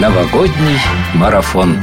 [0.00, 0.78] Новогодний
[1.14, 1.78] марафон.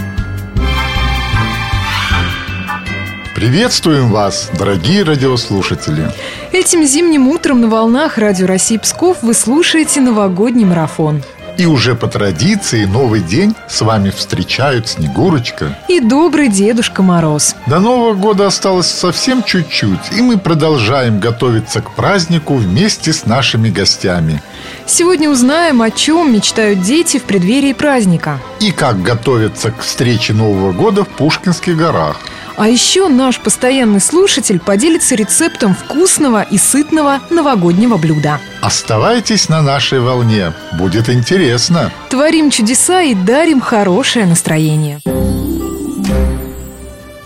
[3.33, 6.11] Приветствуем вас, дорогие радиослушатели!
[6.51, 11.23] Этим зимним утром на волнах Радио России Псков вы слушаете новогодний марафон.
[11.57, 17.55] И уже по традиции новый день с вами встречают Снегурочка И добрый Дедушка Мороз.
[17.67, 23.69] До Нового года осталось совсем чуть-чуть, и мы продолжаем готовиться к празднику вместе с нашими
[23.69, 24.41] гостями.
[24.87, 28.39] Сегодня узнаем, о чем мечтают дети в преддверии праздника.
[28.59, 32.17] И как готовиться к встрече Нового года в Пушкинских горах.
[32.55, 38.39] А еще наш постоянный слушатель поделится рецептом вкусного и сытного новогоднего блюда.
[38.61, 41.91] Оставайтесь на нашей волне, будет интересно.
[42.09, 44.99] Творим чудеса и дарим хорошее настроение.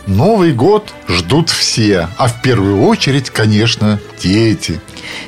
[0.08, 4.80] Новый год ждут все, а в первую очередь, конечно, дети.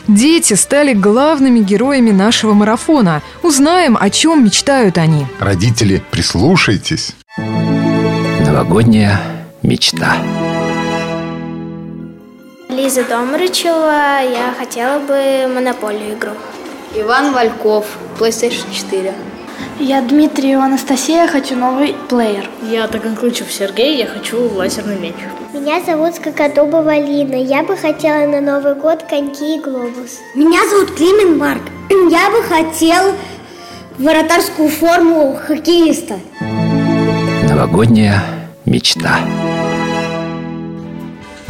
[0.07, 3.21] Дети стали главными героями нашего марафона.
[3.43, 5.27] Узнаем, о чем мечтают они.
[5.40, 7.13] Родители, прислушайтесь.
[7.38, 10.13] Новогодняя мечта.
[12.70, 16.32] Лиза Домрачева, я хотела бы монополию игру.
[16.96, 17.85] Иван Вальков,
[18.20, 19.13] PlayStation 4.
[19.79, 22.49] Я Дмитриева Анастасия, хочу новый плеер.
[22.70, 25.13] Я Таганключев Сергей, я хочу лазерный меч.
[25.54, 27.35] Меня зовут Скакодубова Лина.
[27.35, 30.20] Я бы хотела на Новый год коньки и глобус.
[30.35, 31.62] Меня зовут Климен Марк.
[31.90, 33.13] Я бы хотел
[33.98, 36.20] вратарскую форму хоккеиста.
[37.49, 38.21] Новогодняя
[38.66, 39.20] мечта.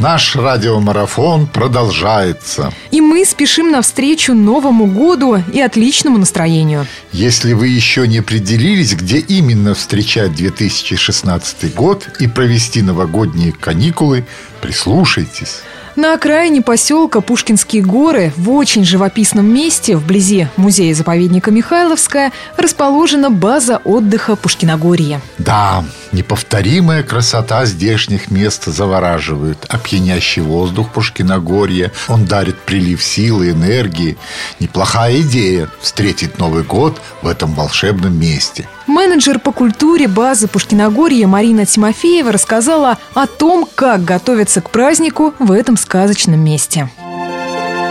[0.00, 2.72] Наш радиомарафон продолжается.
[2.90, 6.86] И мы спешим навстречу Новому году и отличному настроению.
[7.12, 14.24] Если вы еще не определились, где именно встречать 2016 год и провести новогодние каникулы,
[14.62, 15.60] прислушайтесь.
[15.96, 24.36] На окраине поселка Пушкинские горы, в очень живописном месте, вблизи музея-заповедника Михайловская, расположена база отдыха
[24.36, 25.20] Пушкиногорье.
[25.36, 29.64] Да, неповторимая красота здешних мест завораживает.
[29.68, 34.16] А пьянящий воздух Пушкиногорья, он дарит прилив силы, энергии.
[34.58, 38.68] Неплохая идея встретить Новый год в этом волшебном месте.
[38.86, 45.52] Менеджер по культуре базы Пушкиногорья Марина Тимофеева рассказала о том, как готовиться к празднику в
[45.52, 46.90] этом сказочном месте.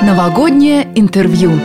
[0.02, 1.60] Новогоднее интервью.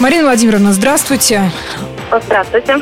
[0.00, 1.50] Марина Владимировна, здравствуйте.
[2.24, 2.78] Здравствуйте.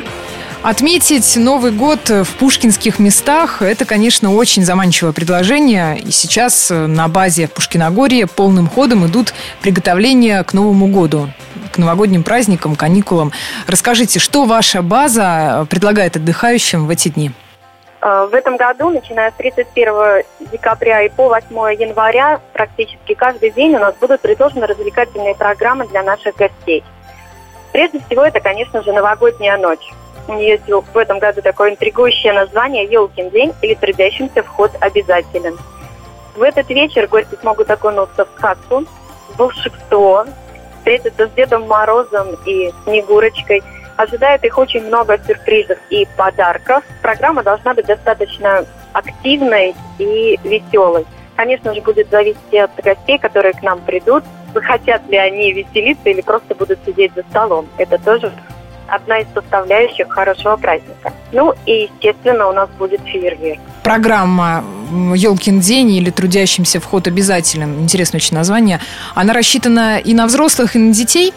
[0.63, 5.99] Отметить Новый год в пушкинских местах– это, конечно, очень заманчивое предложение.
[5.99, 11.29] И сейчас на базе Пушкиногорья полным ходом идут приготовления к Новому году,
[11.73, 13.33] к новогодним праздникам, каникулам.
[13.67, 17.31] Расскажите, что ваша база предлагает отдыхающим в эти дни?
[18.01, 23.79] В этом году, начиная с 31 декабря и по 8 января, практически каждый день у
[23.79, 26.81] нас будут предложены развлекательные программы для наших гостей.
[27.71, 29.91] Прежде всего, это, конечно же, новогодняя ночь.
[30.27, 30.59] Нее
[30.93, 35.57] в этом году такое интригующее название «Елкин день» или «Трудящимся вход обязателен».
[36.35, 38.85] В этот вечер гости смогут окунуться в сказку,
[39.29, 40.25] в волшебство,
[40.77, 43.63] встретиться с Дедом Морозом и Снегурочкой.
[43.97, 46.83] Ожидает их очень много сюрпризов и подарков.
[47.01, 51.05] Программа должна быть достаточно активной и веселой.
[51.39, 56.19] Конечно же, будет зависеть от гостей, которые к нам придут, захотят ли они веселиться или
[56.19, 57.65] просто будут сидеть за столом.
[57.77, 58.33] Это тоже
[58.89, 61.13] одна из составляющих хорошего праздника.
[61.31, 63.61] Ну и, естественно, у нас будет фейерверк.
[63.83, 64.65] Программа
[65.15, 67.83] «Елкин день» или «Трудящимся вход обязателен».
[67.83, 68.81] Интересное очень название.
[69.15, 71.33] Она рассчитана и на взрослых, и на детей?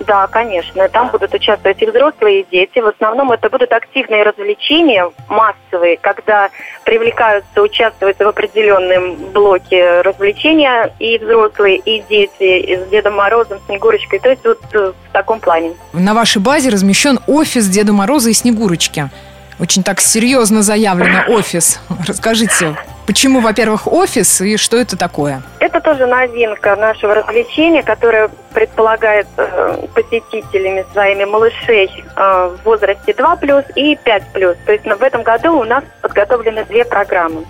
[0.00, 0.88] Да, конечно.
[0.88, 2.78] Там будут участвовать и взрослые, и дети.
[2.78, 6.50] В основном это будут активные развлечения, массовые, когда
[6.84, 14.18] привлекаются участвовать в определенном блоке развлечения и взрослые, и дети, и с Дедом Морозом, Снегурочкой.
[14.18, 15.72] То есть вот в таком плане.
[15.92, 19.10] На вашей базе размещен офис Деда Мороза и Снегурочки.
[19.58, 21.80] Очень так серьезно заявлено офис.
[22.06, 25.42] Расскажите, почему, во-первых, офис и что это такое?
[25.60, 33.72] Это тоже новинка нашего развлечения, которое предполагает э, посетителями своими малышей э, в возрасте 2+,
[33.76, 34.56] и 5+.
[34.66, 37.46] То есть в этом году у нас подготовлены две программы.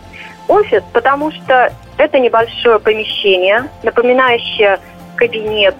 [0.46, 4.78] Офис, потому что это небольшое помещение, напоминающее
[5.16, 5.74] кабинет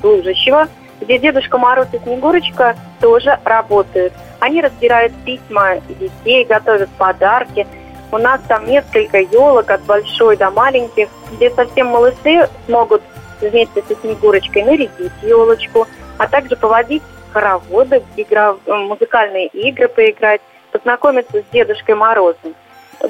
[0.00, 0.68] служащего,
[1.02, 4.12] где Дедушка Мороз и Снегурочка тоже работают.
[4.40, 7.66] Они разбирают письма детей, готовят подарки.
[8.10, 13.02] У нас там несколько елок от большой до маленьких, где совсем малыши смогут
[13.40, 15.86] вместе со Снегурочкой нарядить елочку,
[16.18, 17.02] а также поводить
[17.32, 20.40] хороводы, игра, музыкальные игры поиграть,
[20.70, 22.54] познакомиться с Дедушкой Морозом.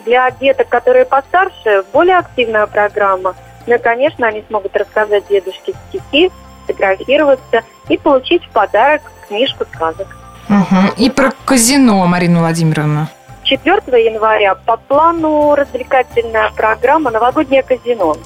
[0.05, 3.35] Для деток, которые постарше, более активная программа.
[3.67, 6.31] Ну и, конечно, они смогут рассказать дедушке стихи,
[6.65, 10.09] сфотографироваться и получить в подарок книжку сказок.
[10.49, 10.95] Угу.
[10.99, 13.09] И про казино, Марина Владимировна.
[13.45, 18.17] 4 января по плану развлекательная программа «Новогоднее казино».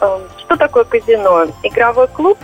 [0.00, 1.46] Эм, что такое казино?
[1.62, 2.38] Игровой клуб,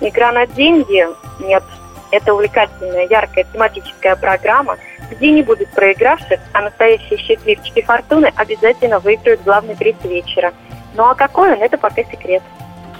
[0.00, 1.06] игра на деньги?
[1.40, 1.62] Нет.
[2.10, 4.76] Это увлекательная, яркая тематическая программа,
[5.10, 10.52] где не будет проигравших, а настоящие счастливчики фортуны обязательно выиграют главный приз вечера.
[10.94, 12.42] Ну а какой он, это пока секрет.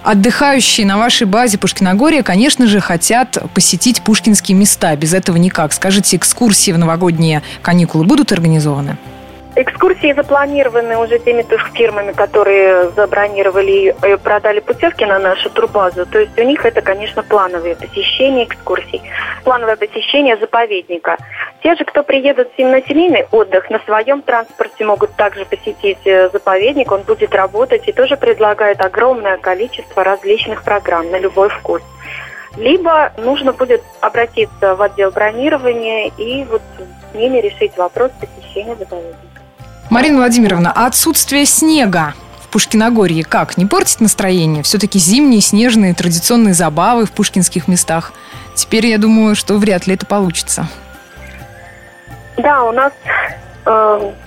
[0.03, 4.95] Отдыхающие на вашей базе Пушкиногория, конечно же, хотят посетить пушкинские места.
[4.95, 5.73] Без этого никак.
[5.73, 8.97] Скажите, экскурсии в новогодние каникулы будут организованы?
[9.61, 16.05] Экскурсии запланированы уже теми фирмами, которые забронировали и продали путевки на нашу турбазу.
[16.05, 19.01] То есть у них это, конечно, плановые посещения экскурсий.
[19.43, 21.17] Плановое посещение заповедника.
[21.63, 26.91] Те же, кто приедут на семейный отдых, на своем транспорте могут также посетить э, заповедник.
[26.91, 31.81] Он будет работать и тоже предлагает огромное количество различных программ на любой вкус
[32.57, 36.61] либо нужно будет обратиться в отдел бронирования и вот
[37.11, 39.40] с ними решить вопрос посещения заповедника.
[39.91, 43.57] Марина Владимировна, отсутствие снега в Пушкиногорье как?
[43.57, 44.63] Не портит настроение?
[44.63, 48.13] Все-таки зимние снежные традиционные забавы в пушкинских местах.
[48.55, 50.69] Теперь я думаю, что вряд ли это получится.
[52.37, 52.93] Да, у нас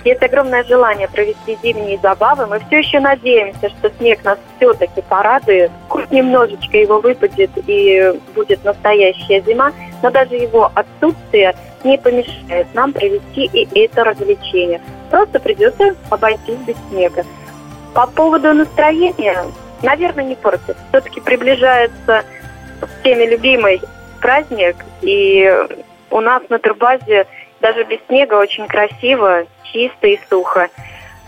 [0.05, 2.47] есть огромное желание провести зимние забавы.
[2.47, 5.71] Мы все еще надеемся, что снег нас все-таки порадует.
[5.89, 11.53] Хоть немножечко его выпадет и будет настоящая зима, но даже его отсутствие
[11.83, 14.81] не помешает нам провести и это развлечение.
[15.11, 17.25] Просто придется обойтись без снега.
[17.93, 19.45] По поводу настроения,
[19.83, 20.77] наверное, не портит.
[20.89, 22.23] Все-таки приближается
[23.01, 23.81] всеми любимый
[24.21, 25.49] праздник, и
[26.09, 27.27] у нас на турбазе
[27.61, 30.69] даже без снега очень красиво, чисто и сухо.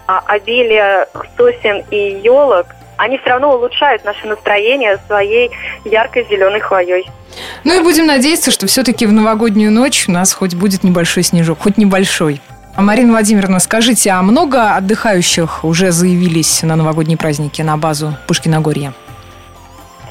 [0.08, 5.52] А обилие сосен и елок, они все равно улучшают наше настроение своей
[5.86, 7.10] яркой зеленой хвоей.
[7.64, 11.60] Ну и будем надеяться, что все-таки в новогоднюю ночь у нас хоть будет небольшой снежок,
[11.62, 12.42] хоть небольшой.
[12.76, 18.94] А Марина Владимировна, скажите, а много отдыхающих уже заявились на новогодние праздники на базу Пушкиногорья?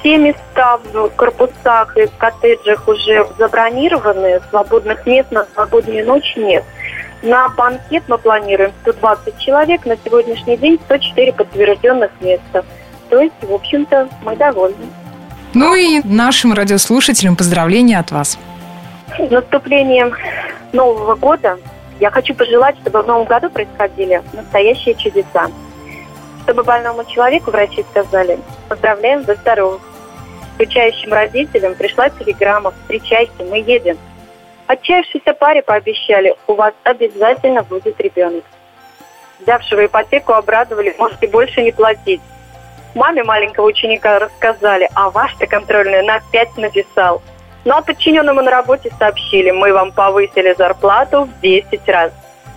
[0.06, 6.62] Все места в корпусах и в коттеджах уже забронированы, свободных мест на новогоднюю ночь нет.
[7.22, 12.64] На банкет мы планируем 120 человек, на сегодняшний день 104 подтвержденных места.
[13.10, 14.86] То есть, в общем-то, мы довольны.
[15.54, 18.38] Ну и нашим радиослушателям поздравления от вас.
[19.18, 20.14] С наступлением
[20.72, 21.58] Нового года
[21.98, 25.48] я хочу пожелать, чтобы в Новом году происходили настоящие чудеса.
[26.44, 28.38] Чтобы больному человеку врачи сказали
[28.68, 29.80] «Поздравляем, вы здоровы».
[30.56, 33.98] Скучающим родителям пришла телеграмма «Встречайте, мы едем».
[34.66, 38.42] Отчаявшейся паре пообещали «У вас обязательно будет ребенок».
[39.40, 42.22] Взявшего ипотеку обрадовали «Можете больше не платить».
[42.94, 47.20] Маме маленького ученика рассказали, а ваш-то контрольный на пять написал.
[47.66, 52.12] Ну а подчиненному на работе сообщили, мы вам повысили зарплату в 10 раз.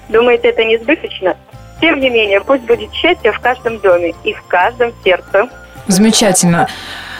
[0.07, 1.35] Думаете, это несбыточно?
[1.81, 5.49] Тем не менее, пусть будет счастье в каждом доме и в каждом сердце.
[5.87, 6.69] Замечательно.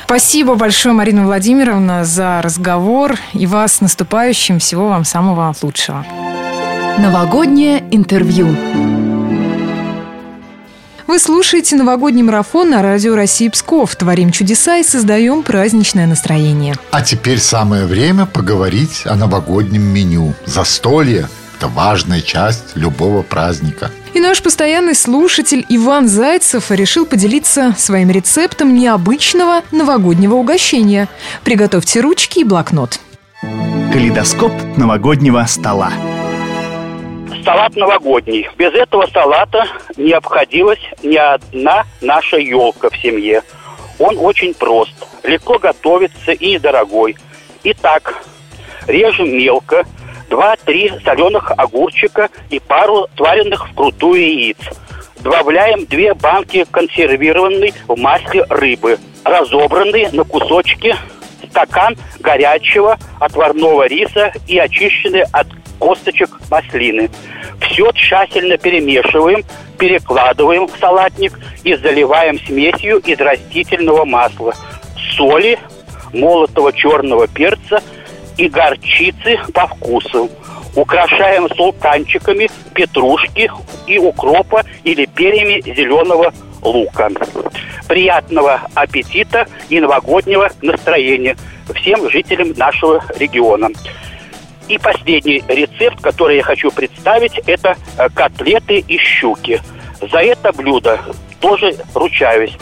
[0.10, 4.58] Спасибо большое, Марина Владимировна, за разговор и вас с наступающим.
[4.58, 6.04] Всего вам самого лучшего.
[6.98, 8.48] Новогоднее интервью.
[11.06, 13.96] Вы слушаете новогодний марафон на радио России Псков.
[13.96, 16.74] Творим чудеса и создаем праздничное настроение.
[16.90, 20.34] А теперь самое время поговорить о новогоднем меню.
[20.48, 23.92] Застолье– это важная часть любого праздника.
[24.14, 31.10] И наш постоянный слушатель Иван Зайцев решил поделиться своим рецептом необычного новогоднего угощения.
[31.44, 33.02] Приготовьте ручки и блокнот.
[33.42, 35.92] Калейдоскоп новогоднего стола
[37.44, 38.48] салат новогодний.
[38.58, 39.66] Без этого салата
[39.98, 43.42] не обходилась ни одна наша елка в семье.
[43.98, 47.16] Он очень прост, легко готовится и недорогой.
[47.64, 48.22] Итак,
[48.88, 49.86] режем мелко
[50.30, 54.58] 2-3 соленых огурчика и пару сваренных вкрутую яиц.
[55.20, 60.96] Добавляем две банки консервированной в масле рыбы, разобранные на кусочки
[61.50, 65.48] стакан горячего отварного риса и очищенные от
[65.80, 67.10] косточек маслины.
[67.62, 69.44] Все тщательно перемешиваем,
[69.78, 74.54] перекладываем в салатник и заливаем смесью из растительного масла,
[75.16, 75.60] соли,
[76.14, 77.82] молотого черного перца
[78.40, 80.30] и горчицы по вкусу.
[80.76, 83.52] Украшаем султанчиками петрушки
[83.86, 87.10] и укропа или перьями зеленого лука.
[87.90, 91.36] Приятного аппетита и новогоднего настроения
[91.76, 93.70] всем жителям нашего региона.
[94.70, 99.60] И последний рецепт, который я хочу представить, это э, котлеты из щуки.
[100.00, 101.00] За это блюдо
[101.42, 102.56] тоже ручаюсь.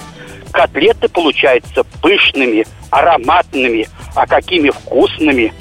[0.54, 5.54] Котлеты получаются пышными, ароматными, а какими вкусными.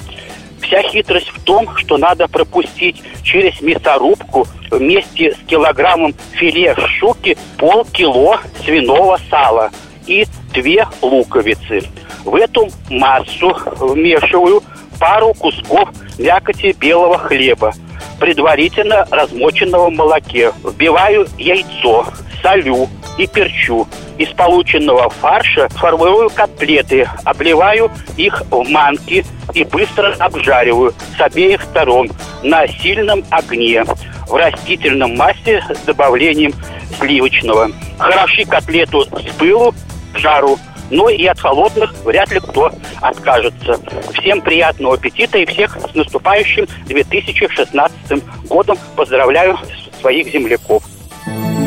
[0.61, 8.39] Вся хитрость в том, что надо пропустить через мясорубку вместе с килограммом филе щуки полкило
[8.63, 9.71] свиного сала
[10.05, 11.83] и две луковицы.
[12.23, 14.63] В эту массу вмешиваю
[14.99, 17.73] пару кусков мякоти белого хлеба,
[18.19, 20.51] предварительно размоченного в молоке.
[20.63, 22.05] Вбиваю яйцо,
[22.41, 23.87] солю и перчу.
[24.17, 32.09] Из полученного фарша формирую котлеты, обливаю их в манки и быстро обжариваю с обеих сторон
[32.43, 33.83] на сильном огне
[34.27, 36.53] в растительном массе с добавлением
[36.99, 37.69] сливочного.
[37.99, 39.73] Хороши котлету с пылу,
[40.15, 40.57] жару,
[40.89, 42.71] но и от холодных вряд ли кто
[43.01, 43.79] откажется.
[44.13, 49.57] Всем приятного аппетита и всех с наступающим 2016 годом поздравляю
[50.01, 50.83] своих земляков.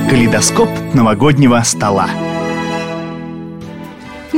[0.08, 2.08] Калейдоскоп новогоднего стола.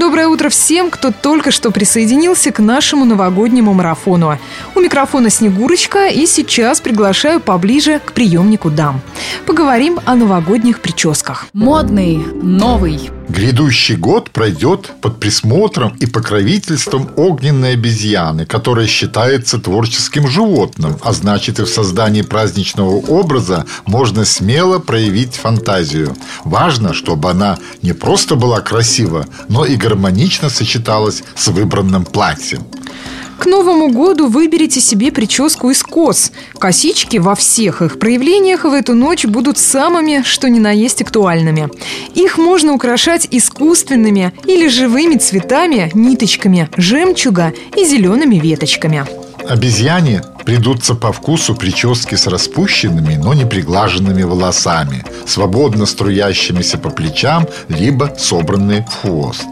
[0.02, 4.36] Доброе утро всем, кто только что присоединился к нашему новогоднему марафону.
[4.74, 9.00] У микрофона Снегурочка и сейчас приглашаю поближе к приемнику дам.
[9.46, 11.46] Поговорим о новогодних прическах.
[11.52, 13.12] Модный, новый.
[13.32, 21.58] Грядущий год пройдет под присмотром и покровительством огненной обезьяны, которая считается творческим животным, а значит
[21.58, 26.14] и в создании праздничного образа можно смело проявить фантазию.
[26.44, 32.66] Важно, чтобы она не просто была красива, но и гармонично сочеталась с выбранным платьем.
[33.42, 36.30] К Новому году выберите себе прическу из кос.
[36.60, 41.68] Косички во всех их проявлениях в эту ночь будут самыми, что ни на есть актуальными.
[42.14, 49.06] Их можно украшать искусственными или живыми цветами, ниточками, жемчуга и зелеными веточками.
[49.52, 57.46] Обезьяне придутся по вкусу прически с распущенными, но не приглаженными волосами, свободно струящимися по плечам,
[57.68, 59.44] либо собранные в хвост.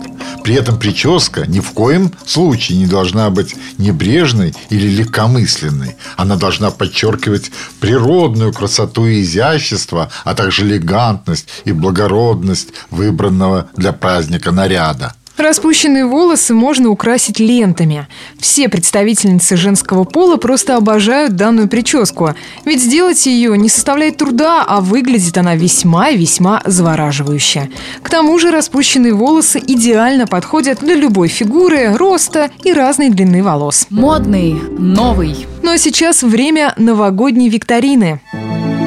[0.43, 5.97] При этом прическа ни в коем случае не должна быть небрежной или легкомысленной.
[6.17, 14.51] Она должна подчеркивать природную красоту и изящество, а также элегантность и благородность выбранного для праздника
[14.51, 15.13] наряда.
[15.41, 18.07] Распущенные волосы можно украсить лентами.
[18.39, 22.35] Все представительницы женского пола просто обожают данную прическу.
[22.67, 27.71] Ведь сделать ее не составляет труда, а выглядит она весьма и весьма завораживающе.
[28.03, 33.87] К тому же распущенные волосы идеально подходят для любой фигуры, роста и разной длины волос.
[33.89, 35.47] Модный, новый.
[35.63, 38.21] Ну а сейчас время новогодней викторины.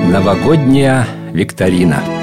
[0.07, 2.22] Новогодняя викторина.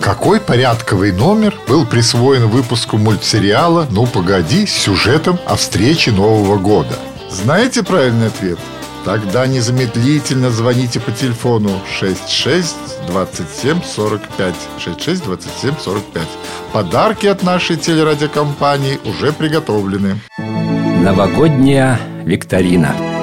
[0.00, 6.94] Какой порядковый номер был присвоен выпуску мультсериала «Ну, погоди» с сюжетом о встрече Нового года?
[7.30, 8.58] Знаете правильный ответ?
[9.04, 12.74] Тогда незамедлительно звоните по телефону 66
[13.06, 16.22] 27 45 66 27 45.
[16.72, 20.18] Подарки от нашей телерадиокомпании уже приготовлены.
[20.38, 23.15] Новогодняя викторина.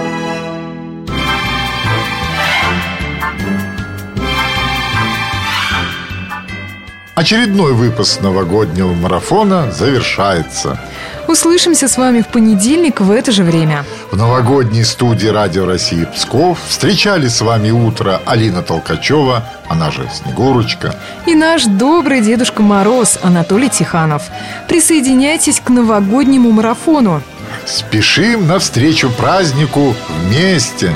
[7.15, 10.79] Очередной выпуск новогоднего марафона завершается.
[11.27, 13.86] Услышимся с вами в понедельник в это же время.
[14.10, 20.96] В новогодней студии Радио России Псков встречали с вами утро Алина Толкачева, она же Снегурочка.
[21.27, 24.24] И наш добрый Дедушка Мороз Анатолий Тиханов.
[24.67, 27.22] Присоединяйтесь к новогоднему марафону.
[27.67, 30.96] Спешим навстречу празднику вместе!